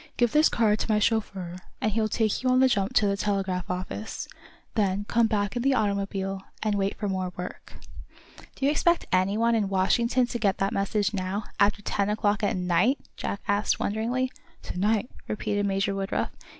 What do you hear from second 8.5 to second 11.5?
"Do you expect anyone in Washington to get that message now,